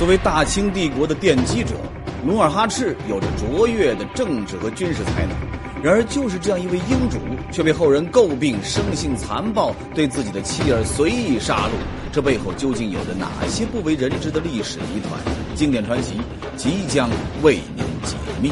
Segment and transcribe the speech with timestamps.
[0.00, 1.74] 作为大清帝国的奠基者，
[2.24, 5.36] 努尔哈赤有着卓越的政治和军事才能。
[5.82, 7.18] 然而，就是这样一位英主，
[7.52, 11.72] 却被后人诟病生性残暴，对自己的妻儿随意杀戮。
[12.10, 15.20] 这背后究竟有着哪些不为人知的历史谜团？
[15.54, 16.14] 经典传奇
[16.56, 17.10] 即将
[17.42, 18.50] 为您解密。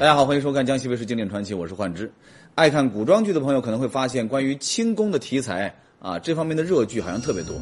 [0.00, 2.10] 大家好，欢迎收看江西卫视经典传奇，我是幻之。
[2.54, 7.54] 爱看古装剧的朋友可能会发现，关于清宫的题材啊，这方面的热剧好像特别多。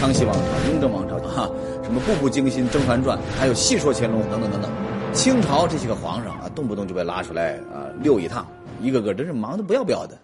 [0.00, 1.46] 康熙王朝、雍正王朝，哈，
[1.82, 4.70] 什么《步步惊心》《甄嬛传》，还有《戏说乾隆》等等等等。
[5.12, 8.46] 清朝这些个皇上啊，动不动就被拉出来啊溜一趟，
[8.80, 10.16] 一个个真是忙得不要不要的。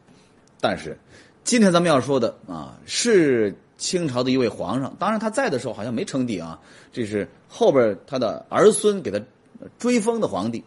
[0.63, 0.99] 但是，
[1.45, 4.97] 今天咱们要说的啊，是清朝的一位皇上。
[4.99, 6.59] 当然他在的时候好像没称帝啊，
[6.91, 9.21] 这是后边他的儿孙给他
[9.79, 10.65] 追封的皇帝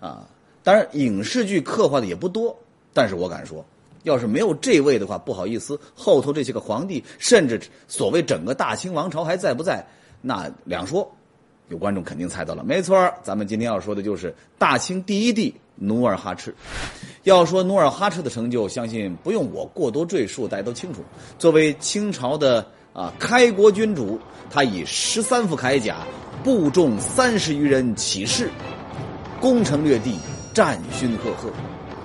[0.00, 0.26] 啊。
[0.62, 2.56] 当然，影视剧刻画的也不多，
[2.92, 3.64] 但是我敢说，
[4.02, 9.84] 要是没有这位的话，不好意思，后头这些个皇帝，甚至所谓整个大清王朝还在不在，
[10.20, 11.10] 那两说。
[11.68, 16.54] 有观众肯定猜到了，没错咱们今天要说的就是大清第一帝努尔哈赤。
[17.22, 21.02] 要说努尔哈赤的成就，相信不用我过多赘述，大家都清楚。
[21.38, 25.98] 作为清朝的啊开国君主，他以十三副铠甲，
[26.44, 28.50] 部众三十余人起事，
[29.40, 30.18] 攻城略地。
[30.52, 31.50] 战勋赫赫，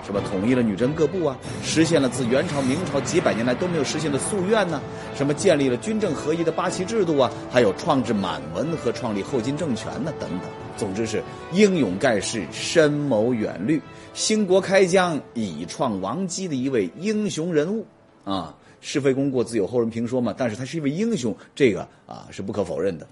[0.05, 4.81] 什么统一了女真各部啊，实现了自元朝、明朝几百年来都没有实现的夙愿呢？
[5.15, 7.29] 什么建立了军政合一的八旗制度啊？
[7.51, 10.13] 还有创制满文和创立后金政权呢？
[10.19, 10.41] 等等。
[10.77, 13.81] 总之是英勇盖世、深谋远虑、
[14.13, 17.85] 兴国开疆、以创王基的一位英雄人物
[18.23, 18.55] 啊！
[18.79, 20.33] 是非功过自有后人评说嘛。
[20.37, 23.07] 但是他是一位英雄，这个啊是不可否认的。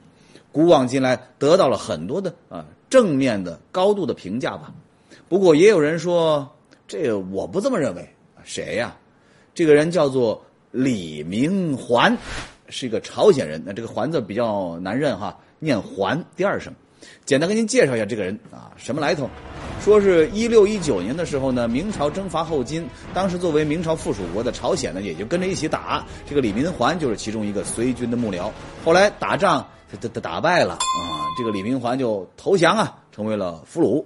[0.51, 4.71] 古往今来得到了很多的啊正面的高度的评价吧。
[5.27, 6.49] 不过也有人说，
[6.87, 8.07] 这我不这么认为。
[8.43, 8.95] 谁呀？
[9.55, 12.15] 这个人叫做李明环，
[12.69, 13.59] 是一个朝鲜人。
[13.65, 16.71] 那这个“环”字比较难认哈，念“环”第二声。
[17.25, 19.27] 简单给您介绍一下这个人啊，什么来头？
[19.81, 26.05] 说是一六一九年的时候呢，明朝征伐后金，当时作为明朝附属国的朝鲜呢，也就跟着一起打。
[26.27, 28.51] 这个李明环就是其中一个随军的幕僚。
[28.83, 34.05] 后来打仗他他打败了啊，这个李明环就投降啊，成为了俘虏。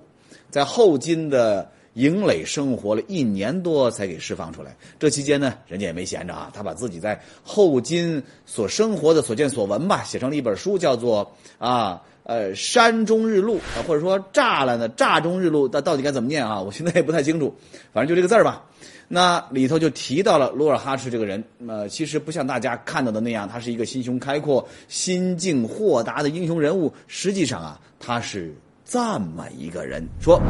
[0.50, 4.76] 在后金的营垒生活了一年多，才给释放出来。
[4.98, 16.62] 这期间呢，人家也没闲着啊，他把自己在后金所生活的所见所闻吧，写成了一本书，叫做啊呃山中日录啊，或者说栅栏的栅中日录，那到底该怎么念啊？
[16.62, 17.54] 我现在也不太清楚，
[17.92, 18.64] 反正就这个字儿吧。
[19.12, 26.94] 那里头就提到了努尔哈赤这个人，呃，其实不像大家看到的那样，他是一个心胸开阔、心境豁达的英雄人物。
[27.08, 28.54] 实际上啊，他是。
[28.92, 30.42] 这么一个人说，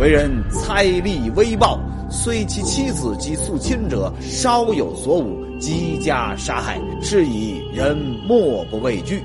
[0.00, 1.78] 为人财力微暴，
[2.10, 7.94] 虽其妻子及宿亲者稍有所侮，即加杀害，是以人
[8.26, 9.22] 莫不畏惧。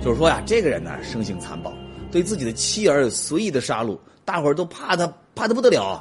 [0.00, 1.72] 就是说呀，这个人呢，生性残暴，
[2.12, 6.00] 对自己的妻儿随意的杀戮，大伙儿都怕他，怕的不得了。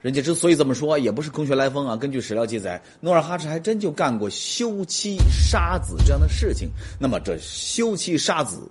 [0.00, 1.94] 人家之所以这么说，也不是空穴来风啊。
[1.94, 6.68] 根据史料记载，努尔哈赤还真就干过休妻杀子这样的事情。
[6.98, 8.68] 那么，这休妻杀子。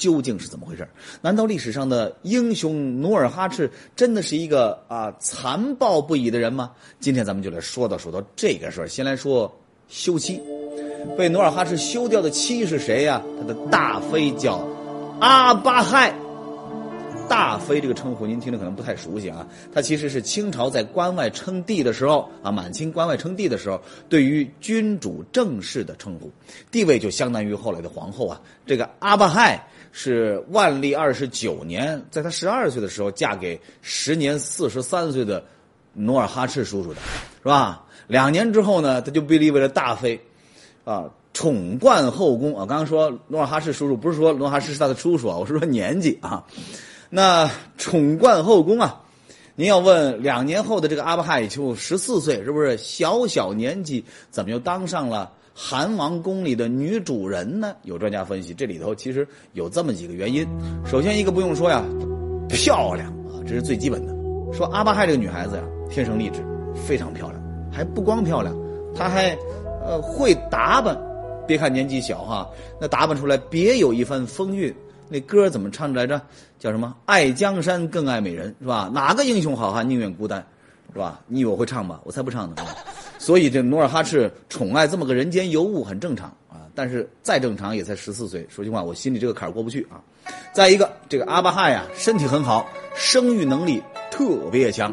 [0.00, 0.88] 究竟是怎么回事？
[1.20, 6.72] 难道历史上的英雄努尔哈赤真的是一个啊残暴不已的人吗？
[6.98, 8.88] 今天咱们就来说道说道这个事儿。
[8.88, 9.54] 先来说
[9.88, 10.40] 休妻，
[11.18, 13.22] 被努尔哈赤休掉的妻是谁呀？
[13.38, 14.66] 他的大妃叫
[15.20, 16.14] 阿巴亥。
[17.28, 26.28] 大妃这个称呼您听着可能不太熟悉啊，她其实是清朝在关外称帝的时候啊，满清关外称帝的时候，对于君主正式的称呼，
[26.72, 28.40] 地位就相当于后来的皇后啊。
[28.64, 29.62] 这个阿巴亥。
[29.92, 35.44] 是万历二十九年，在他十二岁的时候嫁给时年四十三岁的
[35.92, 37.00] 努尔哈赤叔叔的，
[37.42, 37.84] 是吧？
[38.06, 40.20] 两年之后呢，他就被立为了大妃，
[40.84, 42.66] 啊，宠冠后宫啊。
[42.66, 46.44] 刚刚说努尔哈赤叔叔，不是说努尔哈赤是他的叔叔啊，我是说年纪啊。
[47.08, 49.00] 那宠冠后宫啊，
[49.56, 55.32] 您要问两年后的这个阿巴亥就十四岁，是不是小小年纪怎么又当上了？
[55.62, 57.76] 韩王宫里的女主人呢？
[57.82, 60.48] 有专家分析，这里头其实有这么几个原因。
[60.86, 61.84] 首先一个不用说呀，
[62.48, 64.14] 漂亮啊，这是最基本的。
[64.54, 66.42] 说阿巴亥这个女孩子呀，天生丽质，
[66.74, 68.56] 非常漂亮，还不光漂亮，
[68.94, 69.36] 她还
[69.84, 70.98] 呃会打扮。
[71.46, 72.48] 别看年纪小哈，
[72.80, 74.74] 那打扮出来别有一番风韵。
[75.10, 76.18] 那歌怎么唱来着？
[76.58, 76.96] 叫什么？
[77.04, 78.90] 爱江山更爱美人，是吧？
[78.94, 80.42] 哪个英雄好汉宁愿孤单，
[80.90, 81.20] 是吧？
[81.26, 82.00] 你以为我会唱吗？
[82.04, 82.56] 我才不唱呢。
[83.20, 88.46] 所以这努尔哈赤宠爱这么个人间尤物很正常啊，但是再正常也才十四岁。
[88.48, 90.00] 说句话，我心里这个坎儿过不去啊。
[90.54, 94.90] 再一个，这个阿巴亥呀，身体很好，生育能力特别强，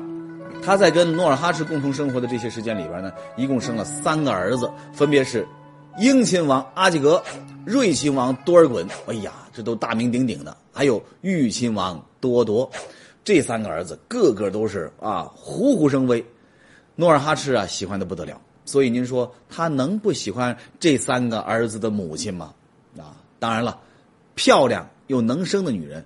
[0.62, 5.48] 他在跟努尔哈赤共同生活的这些时间里边呢，一共生了三个儿子，分别是
[5.98, 7.24] 英亲王阿济格、
[7.66, 12.70] 瑞亲王多尔衮，哎呀，这都大名鼎鼎的，还有裕亲王多铎，
[13.24, 16.22] 这三个儿子个个都是啊，虎虎生威。
[16.98, 22.54] 努尔哈赤啊，喜欢的不得了，所以您说他能不喜欢这三个儿子的母亲吗？
[22.98, 23.80] 啊，当然了，
[24.36, 26.06] 漂亮又能生的女人，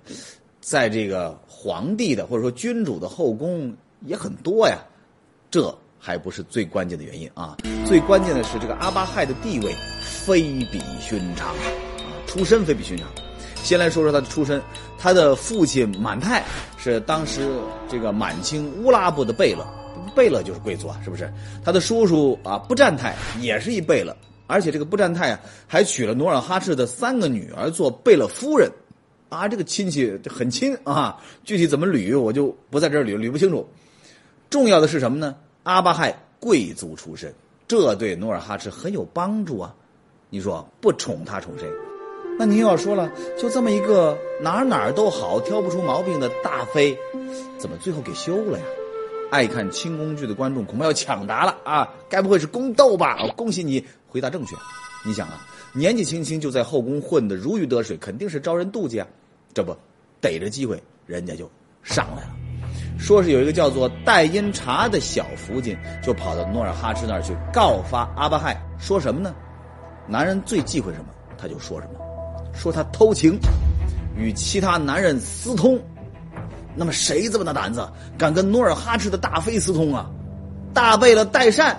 [0.60, 3.74] 在这个皇帝的或者说君主的后宫。
[4.04, 4.78] 也很多呀，
[5.48, 7.56] 这还不是最关键的原因啊！
[7.86, 10.42] 最关键的是这个阿巴亥的地位非
[10.72, 11.62] 比寻常，啊，
[12.26, 13.06] 出身非比寻常。
[13.62, 14.60] 先来说说他的出身，
[14.98, 16.42] 他的父亲满泰
[16.76, 17.48] 是当时
[17.88, 19.64] 这个满清乌拉部的贝勒，
[20.14, 21.32] 贝勒就是贵族啊，是不是？
[21.64, 24.16] 他的叔叔啊不占泰也是一贝勒，
[24.46, 28.70] 而且这个不占泰啊还娶了努尔哈赤的三个女儿做贝勒夫人，
[29.28, 33.66] 啊，这个亲戚很亲啊，具体怎么捋我就不在这儿捋，捋不清楚。
[34.50, 35.34] 重要的是什么呢？
[35.62, 37.32] 阿巴亥贵族出身，
[37.66, 39.74] 这对努尔哈赤很有帮助啊！
[40.28, 41.66] 你说不宠他宠谁？
[42.38, 46.96] 那您又要说了，就这么一个哪哪都好、挑不出毛病的大妃，
[47.58, 48.64] 怎么最后给休了呀？
[49.32, 51.88] 爱看清宫剧的观众恐怕要抢答了啊！
[52.06, 53.16] 该不会是宫斗吧？
[53.34, 54.54] 恭喜你回答正确。
[55.06, 59.06] 你想啊，年纪轻轻就在后宫混得如鱼得水，肯定是招人妒忌啊！
[59.54, 59.74] 这不，
[60.20, 61.50] 逮着机会人家就
[61.82, 62.34] 上来了。
[62.98, 69.34] 说是有一个叫做戴因察的小福晋，就跑到努尔哈赤那儿去告发阿巴亥，说什么呢？
[70.06, 71.06] 男人最忌讳什么，
[71.38, 71.98] 他就说什么，
[72.52, 73.38] 说他偷情，
[74.14, 75.80] 与其他男人私通。
[76.74, 77.86] 那么谁这么大胆子，
[78.16, 80.10] 敢跟努尔哈赤的大妃私通啊？
[80.74, 81.76] 大贝勒代善，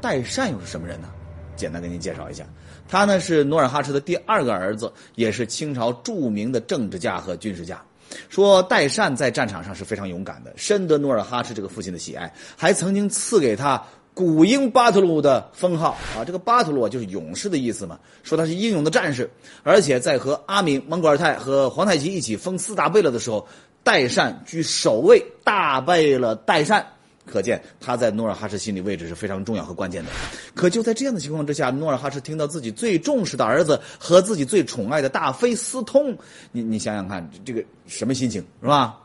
[0.00, 1.08] 代善又是什么人呢？
[1.56, 2.44] 简单给您介绍一下，
[2.88, 7.80] 他呢是努尔哈赤的第二个儿子，也是清朝著名的政治家和军事家。
[8.28, 13.82] 说代善在战场上是非常勇敢的，深得努尔哈赤这个父亲的喜爱，还曾经赐给他
[14.12, 16.24] 古英巴图鲁的封号啊。
[16.24, 19.30] 这个巴图鲁就是勇士的意思嘛，说他是英勇的战士。
[19.62, 23.46] 而且在和阿敏、蒙古尔泰和皇太极一起封四大贝勒的时候，
[23.82, 26.86] 代善居首位，大败了代善。
[27.24, 30.10] 可见他在努尔哈赤心里位置是非常重要和关键的。
[30.54, 36.18] 可就在这样的情况之下，努尔哈赤听到自己最重视的儿子和自己最宠爱的大妃私通，
[36.50, 38.98] 你你想想看，这个什么心情是吧？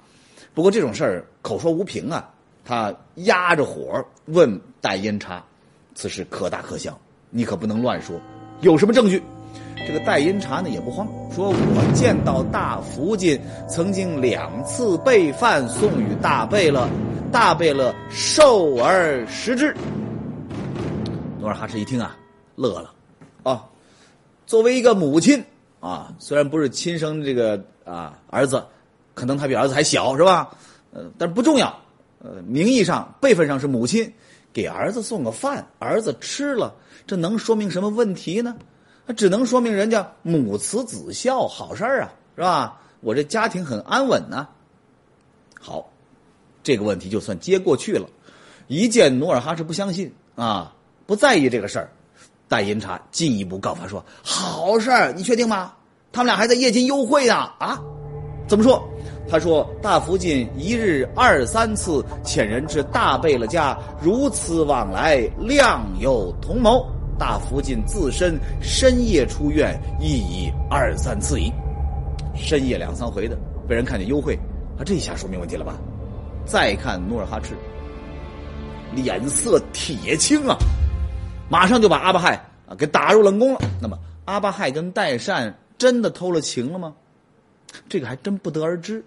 [0.55, 2.27] 不过这种事儿口说无凭啊，
[2.65, 5.45] 他压着火问戴因察，
[5.93, 8.19] 此事可大可小，你可不能乱说，
[8.61, 9.21] 有什么证据？
[9.85, 13.39] 这个戴因察呢也不慌，说我见到大福晋
[13.69, 16.87] 曾经两次被犯送与大贝勒。
[17.29, 19.75] 大贝勒受而食之。
[21.41, 22.17] 努尔哈赤一听啊，
[22.55, 22.93] 乐了，
[23.43, 23.65] 啊，
[24.45, 25.43] 作为一个母亲
[25.81, 28.63] 啊，虽然不是亲生这个啊儿子，
[29.13, 30.49] 可能他比儿子还小是吧？
[30.93, 31.67] 呃，但不重要，
[32.19, 34.09] 呃，名义上辈分上是母亲，
[34.53, 36.73] 给儿子送个饭，儿子吃了，
[37.05, 38.55] 这能说明什么问题呢？
[39.07, 42.79] 那只能说明人家母慈子孝，好事儿啊，是吧？
[42.99, 44.47] 我这家庭很安稳呢。
[45.59, 45.89] 好。
[46.63, 48.09] 这个问题就算接过去了，
[48.67, 50.75] 一见努尔哈赤不相信啊，
[51.05, 51.89] 不在意这个事儿，
[52.49, 55.71] 戴银察进一步告发说：“好事儿，你确定吗？
[56.11, 57.79] 他们俩还在夜间幽会呢啊？
[58.49, 58.85] 怎么说？
[59.29, 66.85] 他说大福晋一日二三次遣人至大贝勒家，如此往来，量有同谋。
[67.17, 71.51] 大福晋自身深夜出院，一已二三次矣。
[72.35, 74.35] 深夜两三回的，被人看见幽会，
[74.77, 75.77] 啊，这下说明问题了吧？”
[76.45, 77.55] 再看努尔哈赤，
[78.95, 80.55] 脸色铁青啊，
[81.49, 82.35] 马上就把阿巴亥
[82.67, 83.59] 啊给打入冷宫了。
[83.81, 86.93] 那么阿巴亥跟代善真的偷了情了吗？
[87.89, 89.03] 这个还真不得而知。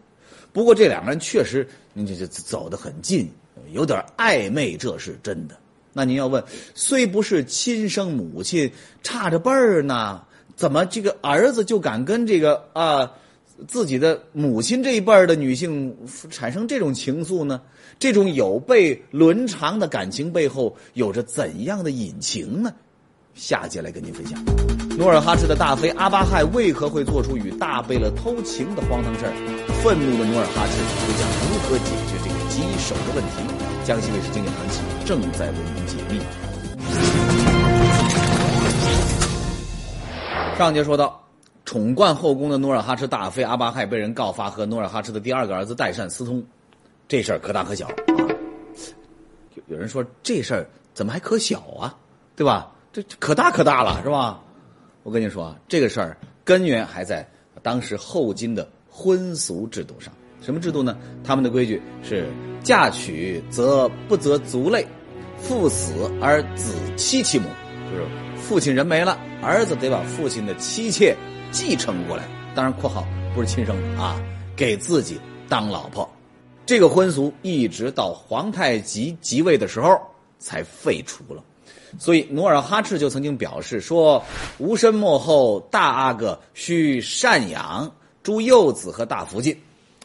[0.52, 3.30] 不过这两个人确实，你这这走得很近，
[3.72, 5.56] 有点暧昧，这是真的。
[5.92, 6.42] 那您要问，
[6.74, 8.70] 虽不是亲生母亲，
[9.02, 10.22] 差着辈儿呢，
[10.56, 13.10] 怎么这个儿子就敢跟这个啊？
[13.68, 15.94] 自己的母亲这一辈儿的女性
[16.30, 17.60] 产生这种情愫呢？
[17.98, 22.72] 这种有悖伦常的感情背后有着怎样的隐情呢？
[23.34, 24.42] 下节来跟您分享。
[24.96, 29.32] 努尔哈赤的大妃阿巴亥为何会做出与大贝勒偷情的荒唐事儿？
[29.82, 33.69] 愤怒的努尔哈赤又将如何解决这个棘手的问题？
[33.90, 36.20] 江西卫视经典传奇正在为您解密。
[40.56, 41.20] 上节说到。
[41.64, 46.44] 宠冠后宫的努尔哈赤大妃阿巴亥被人告发和努尔哈赤的第二个儿子代善私通，
[47.08, 47.94] 这事儿可大可小啊。
[49.56, 51.96] 有有人说这事儿怎么还可小啊？
[52.36, 52.70] 对吧？
[52.92, 54.40] 这可大可大了是吧？
[55.02, 57.28] 我跟你说啊，这个事儿根源还在
[57.60, 60.12] 当时后金的婚俗制度上。
[60.40, 60.96] 什么制度呢？
[61.24, 62.28] 他们的规矩是：
[62.62, 64.86] 嫁娶则不择族类，
[65.38, 67.46] 父死而子妻其母，
[67.90, 71.16] 就是父亲人没了，儿子得把父亲的妻妾
[71.50, 72.24] 继承过来。
[72.54, 74.20] 当然（括号不是亲生的啊），
[74.56, 76.08] 给自己当老婆。
[76.66, 80.00] 这个婚俗一直到皇太极即位的时候
[80.38, 81.42] 才废除了。
[81.98, 84.22] 所以努尔哈赤就曾经表示说
[84.58, 87.90] ：“无身莫后，大阿哥需赡养
[88.22, 89.56] 诸幼子和大福晋。”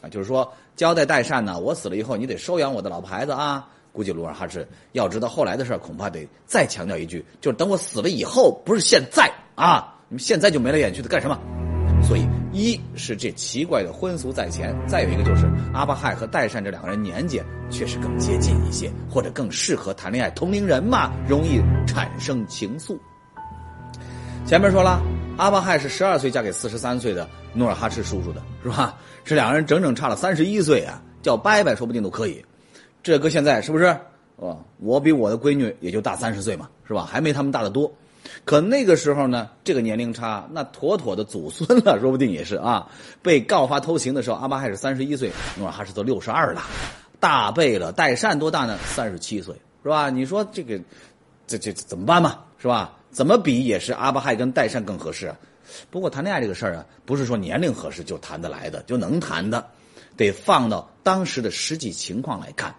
[0.02, 3.66] 啊，就是说交代代善呢，我死了以后，你得收养我的老婆孩子啊。
[3.92, 9.94] 估计努尔哈赤要知道后来的事儿，恐怕得再强调一句，就是等我死了以后，不是现在啊！
[10.10, 11.38] 你们现在就眉来眼去的干什么？
[12.02, 22.98] 所以，一是这奇怪的婚俗在前，再有一个就是阿巴亥和代善这两个人年纪确实更接近一些，或者更适合谈恋爱，同龄人嘛，容易产生情愫。
[24.44, 25.00] 前面说了，
[25.36, 28.96] 阿巴亥是十二岁嫁给四十三岁的努尔哈赤叔叔的，是吧？
[29.22, 32.42] 这两个人整整差了三十一岁啊，叫伯伯说不定都可以。
[33.02, 33.84] 这搁现在是不是？
[33.84, 37.04] 啊，我比我的闺女也就大三十岁嘛，是吧？
[37.04, 37.92] 还没他们大得多。
[38.46, 42.90] 可那个时候呢，这个年龄差，那妥妥的祖孙了，说不定也是啊。
[43.20, 46.62] 被告发偷情的时候，阿巴亥是三十一岁，努尔哈赤都六十二了，
[47.20, 47.92] 大贝了。
[47.92, 48.78] 代善多大呢？
[48.86, 50.08] 三十七岁，是吧？
[50.08, 50.80] 你说这个，
[51.46, 52.38] 这这怎么办嘛？
[52.58, 52.95] 是吧？
[53.16, 55.34] 怎么比也是阿巴亥跟代善更合适啊？
[55.90, 59.66] 不过谈恋爱这个事儿啊，不是说年龄合适就谈得来的，就能谈的，
[60.18, 62.74] 得放到当时的实际情况来看。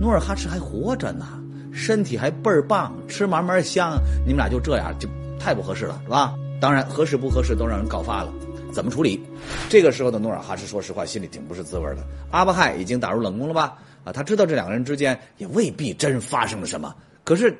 [0.00, 1.40] 努尔哈赤还活着呢。
[1.72, 6.34] 身体还倍儿棒，吃嘛嘛香，你们俩就这样就太不合适了，是吧？
[6.60, 8.32] 当然合适不合适都让人告发了，
[8.72, 9.22] 怎么处理？
[9.68, 12.04] 这个时候的努尔哈赤说实话心里挺不是滋味的。
[12.32, 13.78] 阿巴亥已经打入冷宫了吧？
[14.02, 17.56] 啊，他知道这两个人之间也未必真发生了什么，可是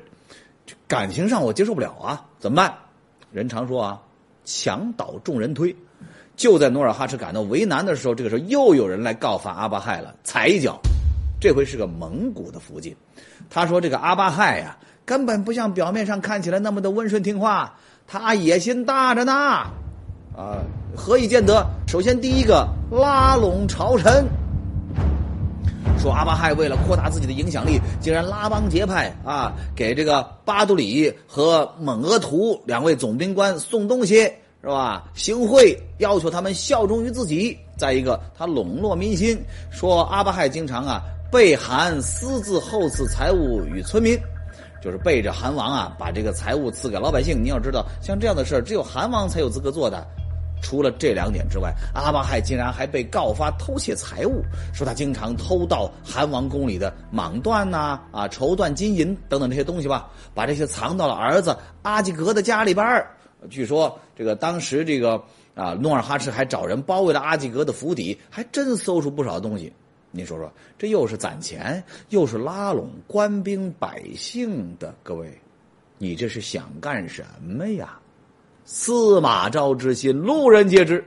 [0.87, 2.73] 感情上我接受不了啊，怎么办？
[3.31, 4.01] 人常说啊，
[4.45, 5.75] 墙倒众人推。
[6.35, 10.79] 就在努尔哈赤感到为难的时候，这个时候又有人来告发阿巴亥了，踩一脚。
[11.39, 12.95] 这回是个蒙古的福晋，
[13.49, 17.75] 他说：“这个阿巴亥呀，根本不像表面上看起来那么的温顺听话，
[18.07, 19.33] 他野心大着呢。
[19.33, 20.61] 啊，
[20.95, 21.65] 何以见得？
[21.87, 24.25] 首先，第一个拉拢朝臣，
[25.99, 34.15] 说阿巴亥为了扩大自己的影响力，竟然拉帮结派啊，给这个巴都里和蒙额图两位总兵官送东西，
[34.61, 35.03] 是吧？
[35.13, 37.57] 行贿，要求他们效忠于自己。
[37.77, 39.37] 再一个，他笼络民心，
[39.69, 44.17] 说阿巴亥经常啊。”背韩私自厚赐财物与村民，
[44.81, 47.43] 就是背着韩王啊，把这个财物赐给老百姓。
[47.43, 50.07] 你要知道，像这样的事儿，只有韩王才有资格做的。
[50.61, 54.41] 除了这两点之外，阿巴亥竟然还被告发偷窃财物，
[54.73, 63.11] 说他经常偷盗韩王宫里的蟒缎呐、啊绸缎、金银等等这些东西吧，把这些藏到了儿子阿济格的家里边儿。
[63.49, 65.23] 据说这个当时这个
[65.53, 69.71] 啊，努尔哈赤还找人包围了阿济格的府邸，还真搜出不少东西。
[70.09, 75.31] 您说说，这又是攒钱，又是拉拢官兵百姓的，各位，
[75.97, 77.99] 你这是想干什么呀？
[78.69, 81.01] 司马昭之心，路人皆知。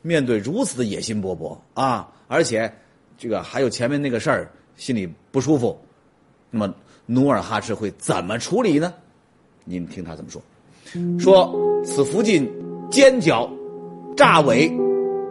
[0.00, 2.72] 面对如此的野心勃勃啊，而且
[3.18, 5.78] 这个还有前面那个事儿，心里不舒服，
[6.50, 8.94] 那么努尔哈赤会怎么处理呢？
[9.64, 10.40] 您听他怎么说？
[11.20, 11.54] 说
[11.84, 12.50] 此福晋
[12.90, 13.46] 奸狡、
[14.16, 14.72] 诈伪、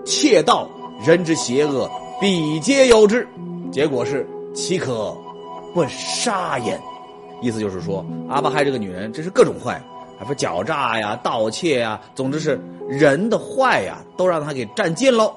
[0.06, 0.70] 窃盗，
[1.04, 1.90] 人之邪恶。
[2.22, 3.28] 彼皆有之，
[3.72, 5.18] 结果是岂可
[5.74, 6.80] 不杀焉？
[7.42, 9.82] 意思就是说，阿巴亥这个女人真是各种坏，
[10.18, 12.60] 还说狡诈呀、盗窃呀，总之是
[12.90, 15.32] 人的坏呀，都让他给占尽了。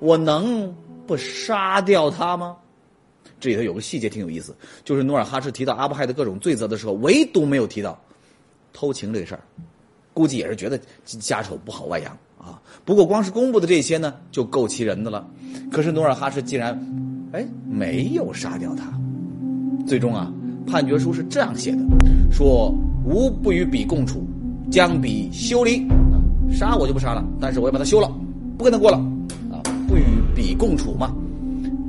[0.00, 0.74] 我能
[1.06, 2.56] 不杀掉他吗？
[3.40, 7.96] 这里头有个细节挺有意思，就是努尔哈赤提到阿巴亥的各种罪责的时候，唯独没有提到
[8.72, 9.40] 偷情这个事儿，
[10.14, 12.16] 估计也是觉得家丑不好外扬。
[12.38, 15.28] 啊，不过光是公布的这些呢，就够气人的了。
[15.72, 16.72] 可是努尔哈赤竟然，
[17.32, 18.84] 哎，没有杀掉他。
[19.86, 20.32] 最终啊，
[20.66, 21.82] 判决书是这样写的：
[22.30, 22.72] 说
[23.04, 24.26] 吾不与彼共处，
[24.70, 25.86] 将彼休离。
[26.50, 28.10] 杀我就不杀了，但是我要把他休了，
[28.56, 28.96] 不跟他过了。
[29.50, 30.02] 啊，不与
[30.34, 31.14] 彼共处嘛，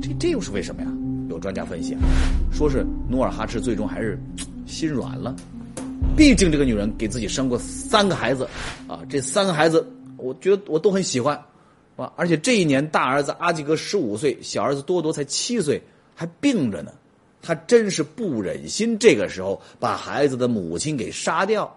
[0.02, 0.88] 这这又是为什么呀？
[1.28, 2.00] 有专家分析啊，
[2.52, 4.18] 说是努尔哈赤最终还是
[4.66, 5.34] 心软了。
[6.16, 8.46] 毕竟这个女人给自己生过三个孩子，
[8.86, 9.86] 啊，这三个孩子。
[10.22, 11.34] 我觉得我都很喜欢，
[11.96, 12.12] 啊！
[12.14, 15.82] 而且这一年大儿子阿济格十五岁，小儿子多多才七岁，
[16.14, 16.92] 还病着呢。
[17.42, 21.72] 他真是不忍心这个时候把孩子的母亲给杀掉，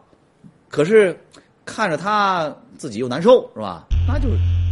[0.69, 1.17] 可是
[1.65, 3.85] 看着他自己又难受，是吧？
[4.07, 4.27] 那就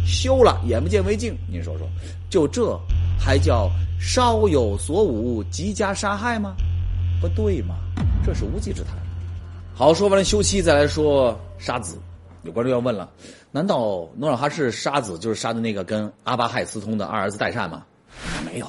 [0.06, 1.34] 休了，眼不见为净。
[1.50, 1.88] 您说说，
[2.28, 2.78] 就这
[3.18, 3.70] 还叫
[4.00, 6.54] 稍有所悟，即加杀害吗？
[7.20, 7.76] 不对嘛，
[8.24, 8.96] 这是无稽之谈。
[9.74, 11.96] 好，说完了休妻，再来说杀子。
[12.42, 13.08] 有观众要问了：
[13.52, 17.84] 难道努尔哈赤杀子就是杀的那个跟阿巴亥私通的二儿子代善吗？
[18.44, 18.66] 没有，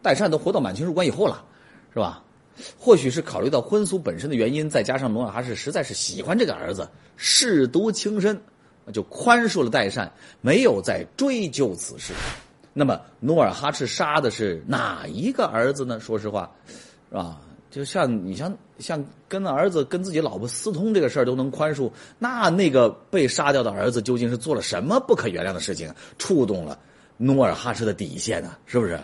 [0.00, 1.44] 代善都活到满清入关以后了，
[1.98, 2.22] 是吧？
[2.78, 6.88] 或许是考虑到婚俗本身的原因，再加上努尔哈赤实在是喜欢这个儿子，
[7.18, 8.40] 舐犊情深，
[8.92, 10.08] 就宽恕了代善，
[10.40, 12.12] 没有再追究此事。
[12.72, 15.98] 那么努尔哈赤杀的是哪一个儿子呢？
[15.98, 16.48] 说实话，
[17.08, 17.40] 是吧？
[17.68, 26.78] 就像你像像跟儿子跟自己老婆私通这个事儿都能宽恕，那那个被杀掉的儿子究竟是做了什么不可原谅的事情，触动了
[27.16, 28.52] 努尔哈赤的底线呢？
[28.66, 29.00] 是不是？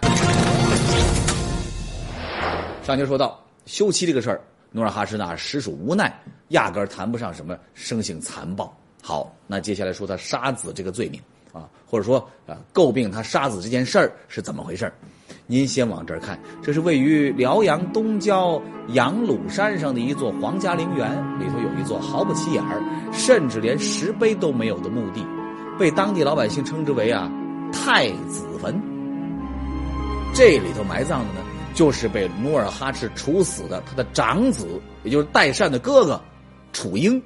[2.85, 4.39] 上节说到休妻这个事儿，
[4.71, 6.15] 努尔哈赤那实属无奈，
[6.49, 8.71] 压根儿谈不上什么生性残暴。
[9.03, 11.19] 好，那接下来说他杀子这个罪名
[11.51, 14.93] 啊，或者说啊诟病他杀子这件事儿是怎么回事儿？
[15.47, 21.11] 您先往这儿看，这是位于辽阳东郊杨鲁山上的一座皇家陵园，
[21.41, 22.83] 里头有一座毫不起眼儿，
[23.15, 25.25] 甚至连石碑都没有的墓地，
[25.79, 27.33] 被当地老百姓称之为啊
[27.73, 28.79] 太子坟。
[30.35, 31.41] 这里头埋葬的呢，
[31.75, 36.21] 就是被努尔哈赤处死的他的长子，也就是代善的哥哥
[36.73, 37.21] 楚英。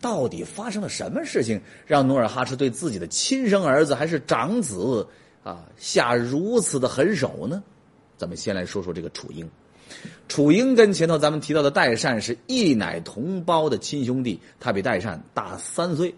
[0.00, 5.06] 到底发生了什么事情，让努尔哈赤对自己的亲生儿子还是长子？
[5.42, 7.62] 啊，下如此的狠手呢？
[8.16, 9.48] 咱们先来说说这个楚英。
[10.28, 16.14] 楚英跟前头咱们提到的代善是一奶同胞的亲兄弟，他比代善大三岁。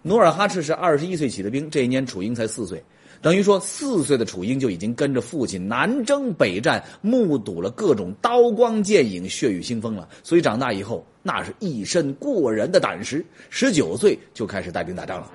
[0.00, 2.82] 努尔哈赤是二十一岁起的兵，这一年楚英才四岁，
[3.22, 10.08] 等于说四岁的楚英就已经跟着父亲南征北战，目睹了各种刀光剑影、血雨腥风了。
[10.24, 13.24] 所以长大以后，那是一身过人的胆识。
[13.48, 15.30] 十九岁就开始带兵打仗了。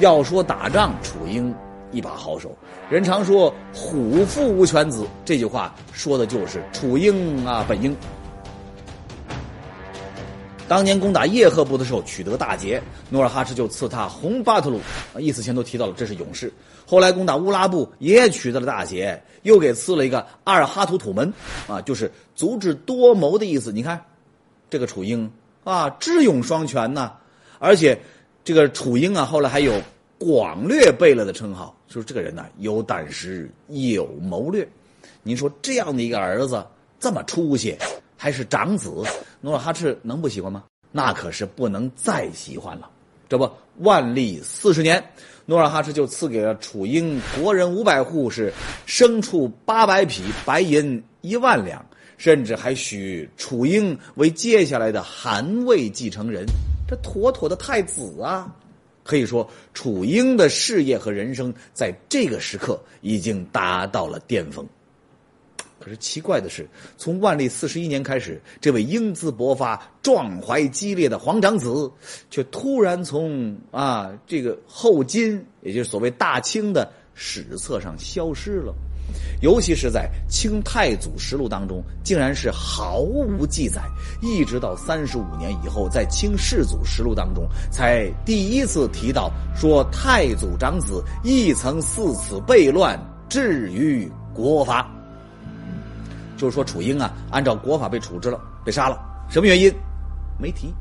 [0.00, 1.54] 要说打仗，楚英。
[1.94, 2.56] 一把好手，
[2.88, 7.94] 人常说“虎父无犬子”，这句话说的就是楚英啊，本英。
[10.66, 14.80] 当年攻打叶赫部的时候取得大捷，努尔哈赤就赐他红巴特鲁，
[15.18, 16.50] 意思前头提到了，这是勇士。
[16.86, 21.32] 后来攻打乌拉部也取得了大捷，又给赐了一个阿尔哈图土门，
[21.66, 23.72] 啊，就是足智多谋的意思。
[23.72, 24.04] 你看，
[24.68, 25.30] 这个楚英
[25.64, 27.12] 啊，智勇双全呐，
[27.58, 27.98] 而且
[28.44, 29.80] 这个楚英啊，后来还有。
[30.24, 34.64] 广略贝勒的称号，说这个人呢有胆识有谋略。
[35.24, 36.64] 您说这样的一个儿子
[37.00, 37.76] 这么出息，
[38.16, 38.88] 还是长子，
[39.40, 40.62] 努尔哈赤能不喜欢吗？
[40.92, 42.88] 那可是不能再喜欢了。
[43.32, 45.02] 这不，万历四十年，
[45.46, 48.52] 努尔哈赤就赐给了楚英国人五百户，是
[48.86, 51.82] 牲畜八百匹，白银一万两，
[52.18, 56.44] 甚至还许楚英为接下来的汗位继承人，
[56.86, 58.54] 这妥妥的太子啊！
[59.02, 64.62] 可以说，楚英的事业和人生在这个时刻已经达到了巅峰。
[65.82, 71.90] 可是奇怪的是，从万历四十一年开始，这位英姿勃发、壮怀激烈的皇长子，
[72.30, 78.72] 却突然从啊这个后金，也就是所谓大清的史册上消失了。
[79.42, 83.82] 尤其是在《清太祖实录》当中，竟然是毫无记载，
[84.22, 92.96] 一直到三十五年以后，在《清世祖实录》当中才第一次提到说太祖长子亦曾四此悖乱，
[93.28, 94.88] 至于国法。
[96.42, 98.98] 就是说楚英啊，按照国法被处置了，被杀了，
[99.30, 99.72] 什么原因？
[100.40, 100.74] 没提。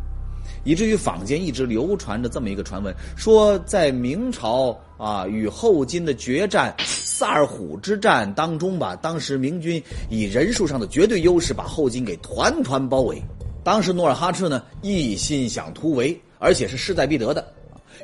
[0.64, 13.22] 以至于坊间一直流传着这么一个传闻，说在明朝啊与后金的决战萨尔浒之战当中吧，当时明军以人数上的绝对优势把后金给团团包围，
[13.64, 17.54] 当时努尔哈赤呢一心想突围，而且是势在必得的。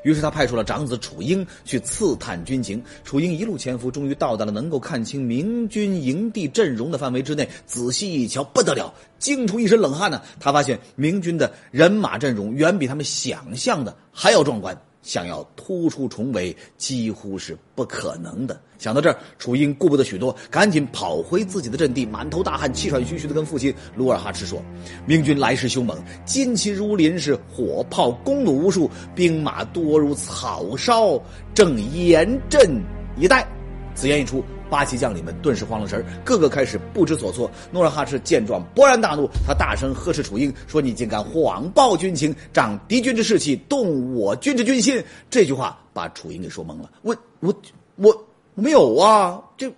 [0.03, 2.81] 于是他派出了长子楚英去刺探军情。
[3.03, 7.47] 楚英一路潜伏，终于到达了能够看清明军营地阵容的范围之内。
[7.65, 10.21] 仔细一瞧，不得了，惊出一身冷汗呢。
[10.39, 14.79] 他发现明军的人马阵容远比他们想象的还要壮观。
[15.07, 18.59] 想要突出重围，几乎是不可能的。
[18.77, 24.61] 想到这儿，楚英顾不得许多，赶紧跑回自己的阵地，满头大汗、气喘吁吁的跟父亲努尔哈赤说
[25.07, 31.17] ：“明军来势凶猛，金骑如林，是火炮弓弩无数，兵马多如草烧，
[31.53, 32.69] 正严阵
[33.17, 33.47] 以待。”
[33.95, 34.43] 此言一出。
[34.69, 37.49] 八旗将领们顿时慌了神个个开始不知所措。
[37.71, 46.91] 努尔哈赤见状勃然大怒，他大声呵斥楚英说：“你竟敢谎报军情，长敌军之士气，动我军之军心！”这句话把楚英给说懵了。
[47.01, 47.55] 我我
[47.95, 48.25] 我
[48.55, 49.71] 没有啊，这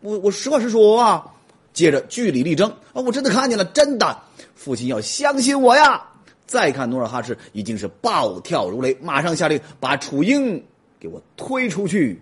[0.00, 1.24] 我我实话实说啊。
[1.72, 4.16] 接着据理力争啊，我真的看见了，真的，
[4.54, 6.00] 父亲要相信我呀。
[6.46, 10.62] 再看努尔哈赤已经是暴跳如雷，马上下令把楚英
[11.00, 12.20] 给我推出去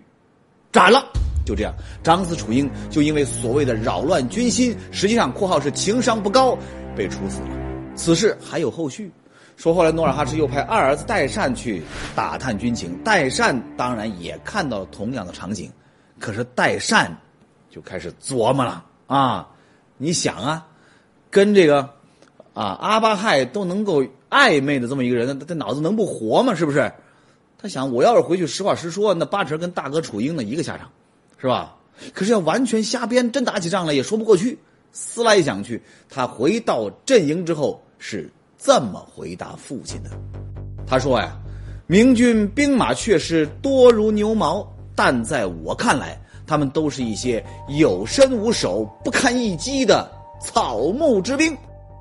[0.71, 1.05] 斩了。
[1.45, 6.57] 就这样，长子楚英就因为所谓的扰乱军心，实际上（括号是情商不高）
[6.95, 7.49] 被处死了。
[7.95, 9.11] 此事还有后续。
[9.55, 11.81] 说后来努尔哈赤又派二儿子代善去
[12.15, 15.71] 打探军情，代善当然也看到了同样的场景，
[16.19, 17.15] 可是代善
[17.69, 19.47] 就开始琢磨了啊，
[19.97, 20.65] 你想啊，
[21.29, 21.87] 跟这个
[22.53, 26.55] 啊阿巴亥都能够暧昧的这么一个人，他脑子能不活吗？
[26.55, 26.91] 是不是？
[27.59, 30.89] 他想，我要是回去实话实说，那八成跟大哥楚英的一个下场，
[31.43, 31.75] 是吧？
[32.13, 34.57] 可是要完全瞎编，真打起仗来也说不过去。
[34.93, 40.09] 思来想去，他回到阵营之后是这么回答父亲的
[40.87, 41.37] ：“他说呀，
[41.85, 47.43] 明军兵马确实多如牛毛，但在我看来，他们都是一些
[47.77, 51.53] 有身无手、不堪一击的草木之兵。”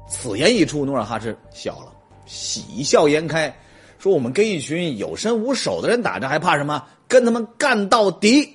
[0.08, 1.92] 此言一出，努尔哈赤笑了，
[2.26, 3.52] 喜笑颜开，
[3.98, 6.84] 说：“我们跟一群有身无手的人打仗，还怕什么？
[7.08, 8.48] 跟他们干到底！”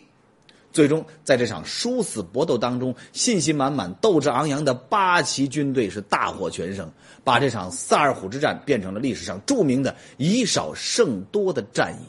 [0.77, 6.87] 最终，在这场殊死搏斗当中，信心满满、斗志昂扬的八旗军队是大获全胜，
[7.23, 12.05] 把这场萨尔浒之战变成了历史上著名的以少胜多的战役。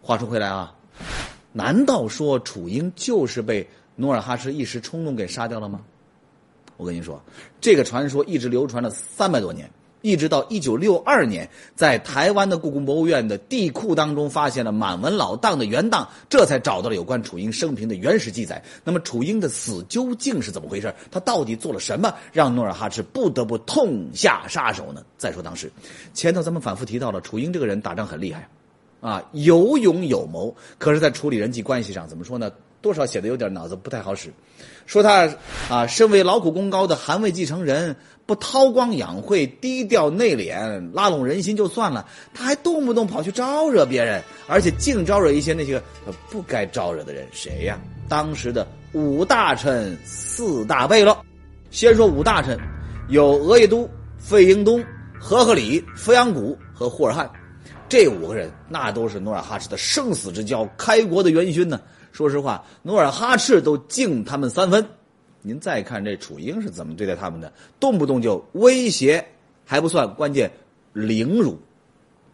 [0.00, 0.74] 话说回来啊，
[1.52, 5.82] 难道说楚英就是被努尔哈赤一时冲动给杀掉了吗？
[6.78, 7.22] 我跟你说，
[7.60, 9.70] 这个传说一直流传了三百多年。
[10.00, 18.62] 一直到一九六二年，在台湾的故宫博物院的地库当中发现了满文老档的原档，这才找到了有关楚英生平的原始记载。
[18.84, 20.94] 那么楚英的死究竟是怎么回事？
[21.10, 25.02] 他到底做了什么，让努尔哈赤不得不痛下杀手呢？
[25.16, 25.70] 再说当时，
[26.14, 28.48] 前头咱们反复提到了，楚英这个人打仗很厉害，
[29.00, 32.50] 啊，有勇有谋，可是，在处理人际关系上，怎么说呢？
[32.80, 34.32] 多少写的有点脑子不太好使。
[34.86, 35.28] 说他
[35.68, 45.80] 啊，身为劳苦功高的韩魏继承人，不韬光养晦、低调内敛、拉拢人心就算了，他还动不动跑去招惹别人，而且净招惹一些那些
[46.30, 47.26] 不该招惹的人。
[47.32, 47.78] 谁呀？
[48.08, 51.16] 当时的五大臣、四大贝勒。
[51.70, 52.58] 先说五大臣，
[53.10, 53.86] 有额亦都、
[54.16, 54.82] 费英东、
[55.20, 57.30] 和合里、扶阳谷和霍尔汉，
[57.90, 61.78] 这五个人那都是努尔哈赤的生死之交、开国的元勋呢。
[62.12, 64.84] 说实话，努尔哈赤都敬他们三分。
[65.40, 69.24] 您再看这楚英是怎么对待他们的，动不动就威胁，
[69.64, 70.50] 还不算关键，
[70.92, 71.56] 凌辱，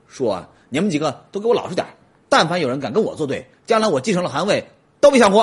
[0.09, 1.87] 说啊，你们几个都给我老实点
[2.31, 4.65] 但凡有人敢跟我作对，将来我继承了汗位，
[5.01, 5.41] 都别想活。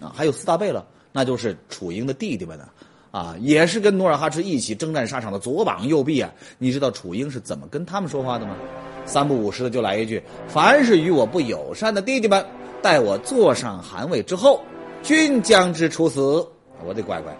[0.00, 2.68] 啊，还有四大贝勒，那就是楚英的弟弟们呢，
[3.10, 6.30] 啊，也是跟努尔哈赤一起征战沙场的左膀右臂啊。
[6.58, 8.56] 你知道楚英是怎么跟他们说话的吗？
[9.06, 12.44] 三不五时的就来一句：“凡是与我不友善的弟弟们。”
[12.82, 14.62] 待我坐上汗位之后，
[15.02, 16.46] 均将之处死。
[16.84, 17.36] 我的乖乖，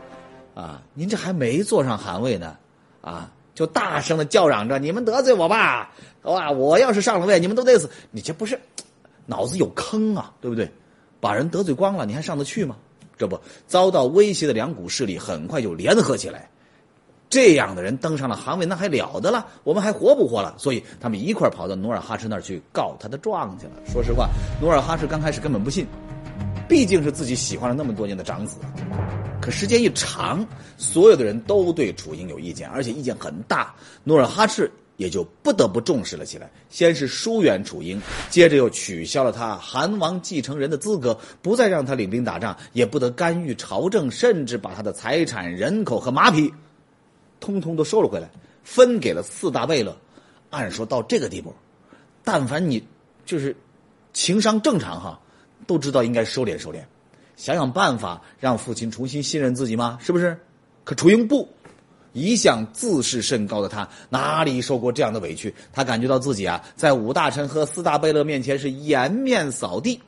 [0.54, 2.56] 啊，您这还没坐上汗位呢，
[3.00, 5.92] 啊，就大声的叫嚷着：“你们得罪我吧！
[6.22, 8.58] 哇，我要是上了位，你们都得死！”你这不是
[9.26, 10.70] 脑子有坑啊，对不对？
[11.20, 12.76] 把人得罪光了，你还上得去吗？
[13.16, 16.48] 这不遭到威胁的两股势力很快就联合起来。
[17.30, 19.46] 这样的人登上了汗位，那还了得了？
[19.64, 20.54] 我们还活不活了？
[20.56, 23.72] 所以他们一块跑到努尔哈赤那儿去告他的状去了。
[23.86, 24.28] 说实话，
[24.60, 25.86] 努尔哈赤刚开始根本不信，
[26.68, 28.56] 毕竟是自己喜欢了那么多年的长子。
[29.40, 36.50] 可时间一长，所有的人都对楚英有意见，而且意见很大，努尔哈赤也就不得不重视了起来。
[36.70, 46.52] 先是疏远楚英，接着又取消了他韩王继承人的资格，不再让他领兵打仗，也不得干预朝政，甚至把他的财产、人口和马匹。
[47.40, 48.28] 通通都收了回来，
[48.64, 49.96] 分给了四大贝勒。
[50.50, 51.54] 按说到这个地步，
[52.24, 52.82] 但凡你
[53.26, 53.54] 就是
[54.14, 55.20] 情商正常哈，
[55.66, 56.80] 都知道应该收敛收敛，
[57.36, 59.98] 想想办法让父亲重新信任自己吗？
[60.00, 60.38] 是不是？
[60.84, 61.46] 可楚英不，
[62.14, 65.54] 一向自视甚高的他，哪里受过这样的委屈？
[65.70, 70.00] 他感觉到自己啊，在五大臣和四大贝勒面前是颜面扫地，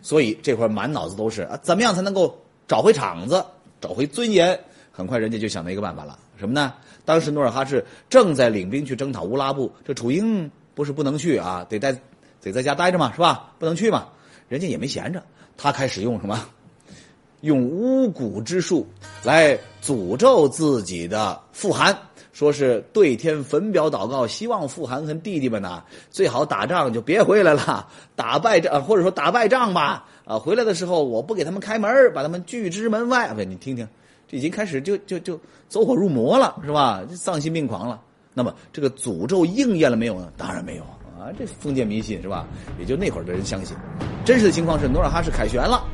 [0.00, 2.34] 所以这会儿满脑子都是啊，怎么样才能够
[2.66, 3.44] 找回场子，
[3.78, 4.58] 找回尊严？
[4.90, 6.18] 很快，人家就想到一个办法了。
[6.42, 6.74] 什么呢？
[7.04, 11.96] 当时努尔哈赤正在领兵去征讨乌拉部，这楚英不是不能去啊，得在
[12.40, 13.52] 得在家待着嘛，是吧？
[13.60, 14.08] 不能去嘛，
[14.48, 15.22] 人家也没闲着，
[15.56, 16.44] 他开始用什么？
[17.42, 18.86] 用巫蛊之术
[19.24, 21.96] 来诅咒自己的富汗，
[22.32, 33.32] 说是对天焚表祷告，希望富汗和弟弟们呐最好打仗就别回来了，打败仗或者说打败仗吧，啊，回来的时候我不给他们开门，把他们拒之门外。
[33.34, 33.88] 不，你听听。
[34.32, 37.02] 已经开始就就就走火入魔了，是吧？
[37.10, 38.00] 丧心病狂了。
[38.34, 40.32] 那么这个诅咒应验了没有呢？
[40.38, 40.82] 当然没有
[41.18, 41.28] 啊！
[41.38, 42.46] 这封建迷信是吧？
[42.78, 43.76] 也就那会儿的人相信。
[44.24, 45.84] 真实的情况是努尔哈赤凯旋了，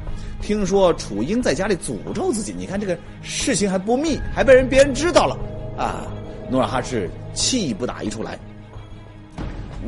[0.40, 2.55] 听说楚英在家里诅咒自己。
[2.57, 5.37] 你看这个事情还不密，还被人别人知道了
[5.77, 6.07] 啊！
[6.48, 8.38] 努尔哈赤气不打一处来，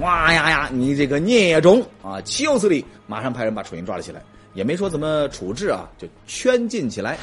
[0.01, 0.69] 哇呀呀！
[0.73, 2.21] 你这个孽种啊！
[2.23, 2.85] 岂有此理！
[3.07, 4.21] 马上派人把楚英抓了起来，
[4.55, 7.17] 也没说怎么处置啊，就圈禁起来。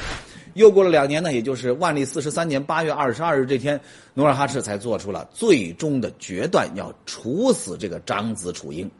[0.58, 3.80] 又过了两年呢，也就是万历四十三年八月二十二日这天，
[4.12, 8.90] 努尔哈赤才做出了最终的决断，要处死这个长子楚英，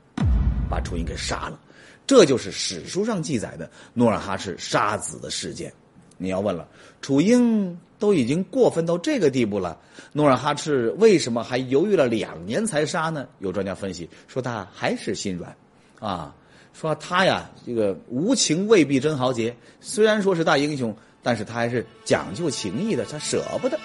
[0.71, 1.59] 把楚英给杀了。
[2.07, 5.73] 这就是史书上记载的努尔哈赤杀子的事件。
[6.17, 6.67] 你要问了，
[7.03, 9.77] 楚英都已经过分到这个地步了，
[10.13, 13.27] 努尔哈赤为什么还犹豫了两年才杀呢？
[13.41, 15.53] 有专家分析说他还是心软，
[15.99, 16.33] 啊，
[16.73, 23.79] 说他呀这个无情未必真豪杰，虽然说是大英雄，但是他还是讲究情义的，他舍不得。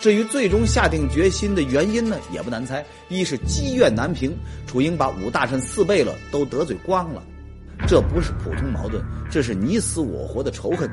[0.00, 4.34] 至于最终下定决心的原因呢，也不难猜，一是积怨难平，
[4.66, 7.22] 楚英把五大臣四贝勒都得罪光了。
[7.86, 10.88] 这不是普通矛盾，这是你死我活的仇恨，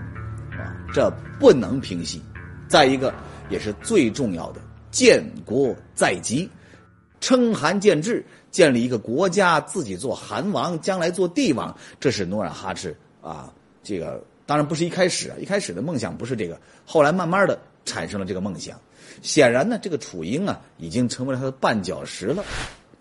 [0.51, 2.21] 啊，这不能平息。
[2.67, 3.13] 再一个，
[3.49, 4.59] 也是最重要的，
[4.91, 6.49] 建国在即，
[7.21, 13.53] 称韩建制，建立一个国家，自己做韩王，将来做帝王，这是努尔哈赤啊。
[13.83, 18.79] 这个当然不是一开始啊，一开始的梦想不是这个，后来慢慢的产生了这个梦想。
[19.21, 22.43] 显然呢，这个楚英啊，已经成为了他的绊脚石了，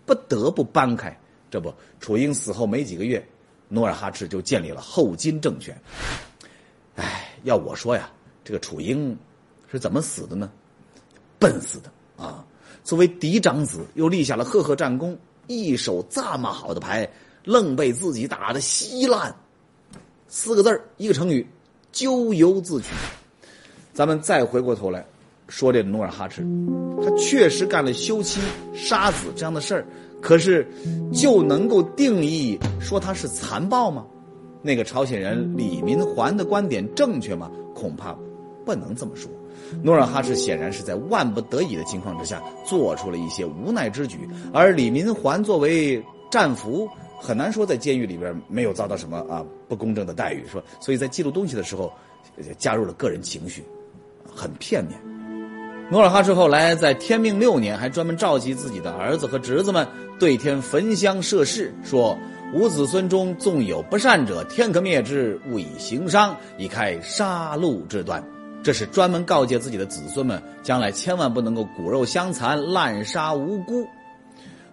[0.04, 1.18] 不得不搬开。
[1.50, 3.26] 这不，楚英死后没几个月。
[3.68, 5.76] 努尔哈赤就建立了后金政权。
[6.96, 8.10] 哎，要我说呀，
[8.44, 9.16] 这个楚英
[9.70, 10.50] 是怎么死的呢？
[11.38, 12.44] 笨死的啊！
[12.82, 17.08] 作为嫡长子，又立下了赫赫战功，一手这么好的牌，
[17.44, 19.34] 愣被自己打得稀烂。
[20.38, 21.46] 四个字儿，一个成语，
[21.92, 22.88] 咎由自取。
[23.94, 25.02] 咱们再回过头来
[25.48, 26.46] 说这努尔哈赤，
[27.02, 28.38] 他确实干了休妻
[28.74, 29.86] 杀子这样的事儿。
[30.20, 30.68] 可是，
[31.10, 34.04] 就能够定义说他是残暴吗？
[34.60, 37.50] 那个朝鲜人李民环的观点正确吗？
[37.74, 38.14] 恐怕
[38.62, 39.30] 不能这么说。
[39.82, 46.86] 努尔哈赤显然是在万不得已的情况之下做出了一些无奈之举，而李民环作为战俘，
[47.18, 51.92] 很难说在监狱里边没有遭到什么啊不公正的待遇，说所以在记录东西的时候
[52.58, 53.64] 加入了个人情绪，
[54.34, 54.98] 很片面。
[55.88, 59.86] 努尔哈赤后来在天命六年，还专门召集自己的儿子和侄子们，
[60.18, 62.18] 对天焚香设誓，说
[62.52, 68.20] ：“吾子孙中纵有不善者，天可灭之，勿以行伤，以开杀戮之端。”
[68.64, 73.86] 这是专门告诫自己的子孙们，将来千万不能够骨肉相残，滥杀无辜。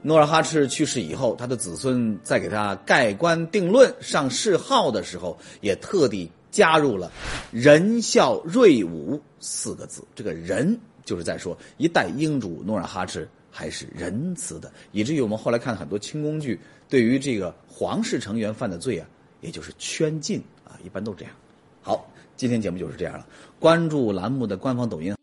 [0.04, 7.12] 努尔哈赤去世以后，他的子孙在给他盖棺定论、上谥号的时候，也特地加入了
[7.52, 10.04] “仁孝瑞武”四个字。
[10.14, 10.80] 这个“仁”。
[11.06, 19.06] 就是在说，一代英主努尔哈赤还是仁慈的，以至于我们后来看很多清宫剧，对于这个皇室成员犯的罪啊，
[19.42, 21.34] 也就是圈禁啊，一般都这样。
[21.82, 23.28] 好，今天节目就是这样了。
[23.60, 25.14] 关注栏目的官方抖音。